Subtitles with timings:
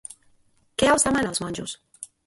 [0.83, 1.81] Què els demana als monjos?